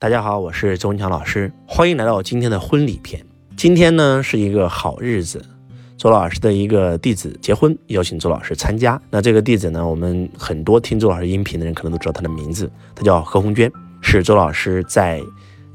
[0.00, 3.22] 大家好，我是周文强老师，欢迎来到今天的婚礼篇。
[3.54, 5.44] 今天呢是一个好日子，
[5.98, 8.98] 周老师的一个弟子结婚，邀请周老师参加。
[9.10, 15.20] 那这个弟子呢，我们很多听周老师音频的人可能都知道他的名字，他叫何红娟，是周老师在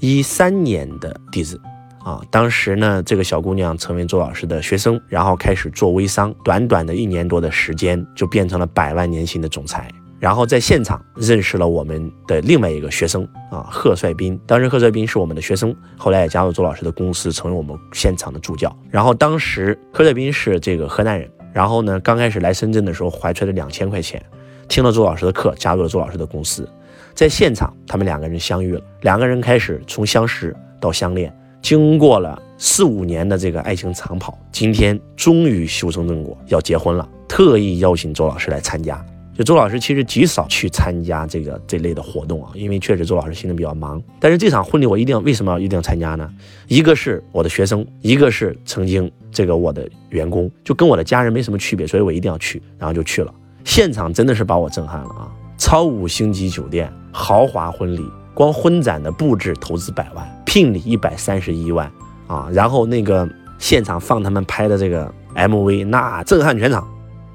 [0.00, 1.60] 一三年的弟子
[2.02, 2.18] 啊。
[2.30, 9.86] 当时呢，这个小姑娘成为周老师的学生，然后开始做微商，短短的一年多的时间，就变成了百万年薪的总裁。
[10.24, 14.40] 然后在现场认识了我们的另外一个学生啊，贺帅斌。
[14.46, 18.74] 当时贺帅斌是我们的学生，后来也加入周老师的公司，成为我们现场的助教。
[18.90, 24.24] 然后当时贺帅斌是这个河南人，然后呢，刚开始来深圳的时候怀揣着两千块钱，
[24.66, 26.66] 听了周老师的课，加入了周老师的公司。
[27.12, 31.30] 在现场，他们两个人相遇了，两个人开始从相识到相恋，
[31.60, 39.04] 经过了四五年的这个爱情长跑，今天终于修成正果，要结婚了，特意邀请周老师来参加。
[39.36, 44.00] 就周老师其实极少去参加这个这类的活动啊，因为确实周老师心里比较忙。
[44.20, 46.30] 但是这场婚礼我一定要为什么要一定要参加呢？
[46.68, 53.34] 一个是我的学生，一个是曾经这个我的员工，就跟我的家人没什么区别，所以我一定要去，然后就去了。
[53.64, 55.32] 现场真的是把我震撼了啊！
[55.56, 61.90] 超五星级酒店，豪华婚礼，光婚展的布置投资百万，聘礼一百三十一万
[62.26, 62.48] 啊！
[62.52, 66.86] 然后那个现场放他们拍的这个 MV，那震撼全场，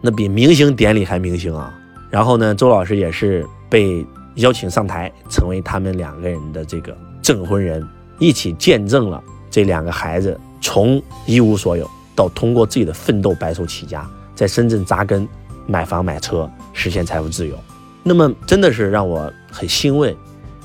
[0.00, 1.74] 那比明星典礼还明星啊！
[2.10, 4.04] 然后呢，周老师也是被
[4.36, 7.86] 邀请上台，成为他们两个人的这个证婚人，
[8.18, 15.28] 一起见证了这两个孩子从一无所有到通过自己的奋斗白手起家，在深圳扎根，
[15.66, 17.54] 买房买车，实现财富自由。
[18.02, 20.16] 那么真的是让我很欣慰，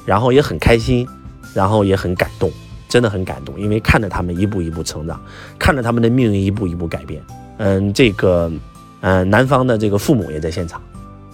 [0.05, 1.05] 然后也很开心，
[1.53, 2.49] 然后也很感动，
[2.87, 5.19] 真的很感动，因为看着他们一步一步成长，
[5.59, 7.21] 看着他们的命运一步一步改变。
[7.57, 8.49] 嗯，这个，
[9.01, 10.81] 嗯，男方的这个父母也在现场。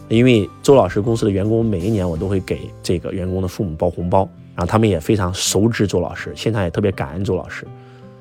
[0.10, 7.66] 因为周老师公司的员工每一年我都会给这个员工的父母包红包，然后他们也非常熟知周老师，现场也特别感恩周老师。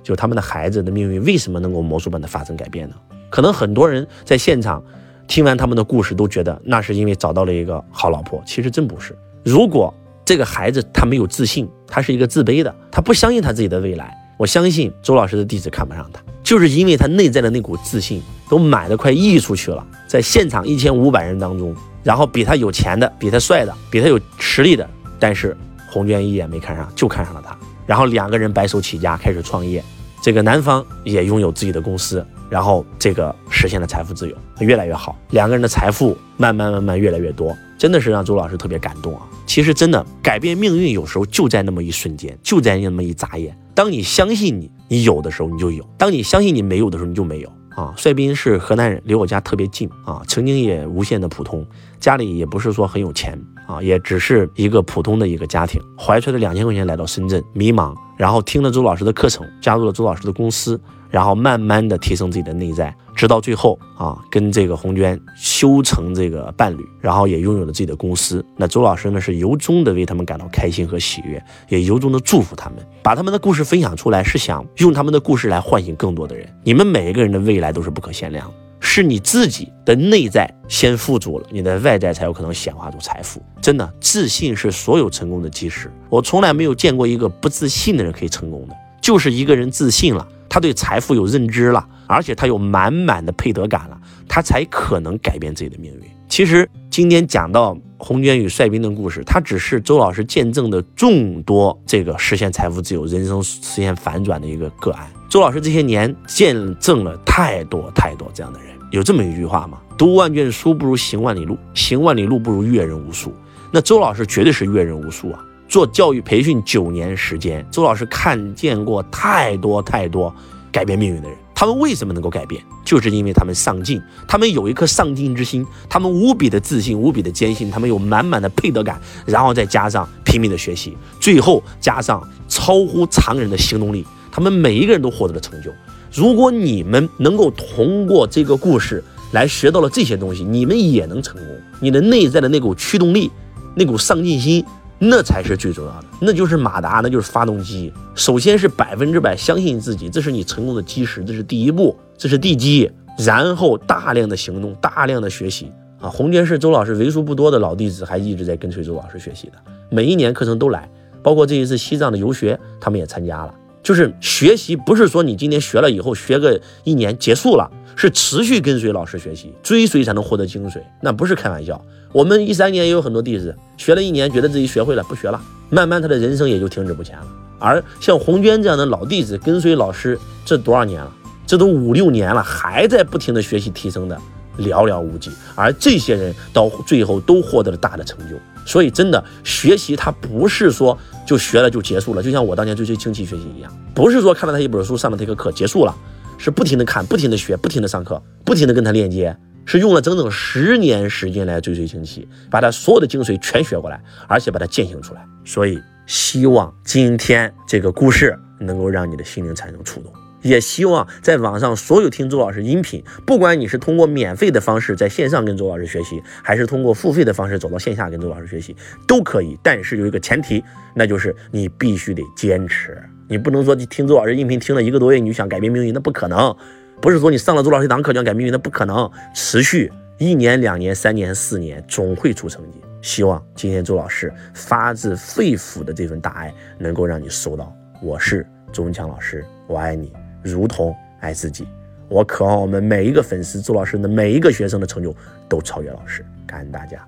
[0.03, 2.95] 就他们的孩子的命运为什么能够魔术般的发生改变呢？
[3.31, 4.83] 可能很多人在现场
[5.27, 9.17] 听完他们的故事都觉得那是因为找到了一个好老婆，其实真不是。
[9.45, 9.93] 如果
[10.25, 19.85] 这个孩子他没有自信，他是一个自卑的，他不相信他自己的未来，我相信周老师的弟子看不上他，就是因为他内在的那股自信都买的快溢出去了。
[20.07, 24.89] 在现场一千五百人当中，然后比他有钱的、比他帅的、比他有实力的，
[25.19, 25.57] 但是
[25.91, 27.57] 红娟一眼没看上，就看上了他。
[27.87, 29.83] 然后两个人白手起家开始创业，
[30.23, 35.17] 这个男方也拥有自己的公司，然后这个实现了财富自由，越来越好。
[35.31, 39.23] 两个人的财富慢慢慢慢越来越多，真的是让周老师特别感动啊！
[39.47, 43.57] 其实真的改变命运，有时候就在那么一瞬间，就在那么一眨眼。
[43.75, 47.53] 当你相信你你有的时候，你就有；当你相信你没有的时候，你就没有。
[47.79, 50.21] 啊，帅斌是河南人，离我家特别近啊。
[50.27, 51.65] 曾经也无限的普通，
[52.01, 60.81] 家里也不是说很有钱啊，也只是一个普通的一个家庭，怀揣着两千块钱来到深圳，迷茫，然后听了周老师的课程，加入了周老师的公司。
[61.11, 68.45] 然后慢慢的提升自己的内在，直到最后啊，跟这个红娟修成这个伴侣，然后也拥有了自己的公司。
[68.57, 76.47] 那周老师呢，是由衷的为他们感到开心和喜悦，也由衷的祝福他们，把他们的故事分享出来，是想用他们的故事来唤醒更多的人。
[76.63, 83.43] 你们每一个人的未来都是不可限量的，是你自己的内在先富足了，你的外在才有可能显化出财富。
[83.63, 85.91] 真的，自信是所有成功的基石。
[86.11, 90.27] 我从来没有见过一个不自信的人可以成功的，就是一个人自信了。
[90.49, 96.03] 他对财富有认知了，而且他有满满的配得感了，他才可能改变自己的命运。
[96.29, 105.07] 其实今天讲到红娟与帅斌的故事，他只是周老师见证的众多这个实现财富自由、人生实现反转的一个个案。
[105.29, 108.69] 周老师这些年见证了太多太多这样的人。
[108.91, 109.79] 有这么一句话吗？
[109.99, 113.35] 读万卷书不如行万里路，行万里路不如阅人无数。
[113.71, 115.45] 那周老师绝对是阅人无数啊。
[115.69, 120.35] 做教育培训九年时间，周老师看见过太多太多
[120.73, 121.37] 改变命运的人。
[121.55, 122.63] 他们为什么能够改变？
[122.85, 135.71] 就是因为他们上进，他们有一颗上进之心，他们无比的自信，无比的坚信，他们有满满的配得感，然后再加上拼命的学习，最后加上超乎常人的行动力，他们每一个人都获得了成就。
[136.15, 141.47] 如果你们能够通过这个故事来学到了这些东西，你们也能成功。
[141.81, 143.31] 你的内在的那股驱动力，
[143.75, 144.65] 那股上进心。
[144.99, 147.93] 那才是最重要的，那就是马达，那就是发动机。
[148.15, 152.91] 首先是百分之百相信自己，这是你成功的基石，这是第一步，这是地基。
[153.19, 156.09] 然后大量的行动，大量的学习啊！
[156.09, 159.55] 红娟是周老师为数不多的老弟子，还一直在跟随周老师学习的，
[159.91, 160.89] 每一年课程都来，
[161.21, 163.53] 包括这一次西藏的游学，他们也参加了。
[163.83, 171.81] 就是学习，不是说你今天学了以后学个一年结束了，是持续跟随老师学习，追随才能获得精髓，那不是开玩笑。
[172.13, 175.41] 我们一三年也有很多弟子学了一年，觉得自己学会了，不学了，
[175.71, 177.27] 慢慢他的人生也就停止不前了。
[177.59, 181.13] 而像红娟这样的老弟子，跟随老师这多少年了？
[181.47, 184.21] 这都五六年了，还在不停的学习提升的
[184.59, 185.31] 寥寥无几。
[185.55, 188.37] 而这些人到最后都获得了大的成就。
[188.67, 190.97] 所以真的学习，它不是说
[191.27, 192.23] 就学了就结束了。
[192.23, 195.97] 就像我当年追随清奇学习一样，不是说看了他一本书，上了他一个课结束了，
[196.37, 199.35] 是不停的看，不停的学，不停的上课，不停的跟他链接，
[199.65, 205.25] 是用了整整十年时间来追随清奇，把他所有的精髓全学过来，而且把它践行出来。
[205.47, 210.13] 所以希望今天这个故事能够让你的心灵产生触动。
[210.43, 218.77] 也希望在网上所有听周老师音频，不管你是通过免费的方式在线上跟周老师学习，还是通过付费的方式走到线下跟周老师学习，
[219.07, 219.59] 都可以。
[219.63, 220.63] 但是有一个前提，
[220.95, 222.97] 那就是你必须得坚持。
[223.29, 226.55] 你不能说你听周老师音频听了一个多月，你就想改变命运，那不可能。
[227.01, 229.11] 不是说你上了周老师一堂课就想改命运，那不可能。
[229.35, 232.81] 持续一年、两年、三年、四年，总会出成绩。
[233.03, 237.73] 希望今天周老师发自肺腑的这份大爱，能够让你收到。
[238.03, 240.13] 我是周文强老师，我爱你。
[240.43, 241.67] 如同爱自己，
[242.09, 245.15] 我渴望我们每一个粉丝，周老师的每一个学生的成就
[245.49, 246.25] 都超越老师。
[246.47, 247.07] 感恩大家。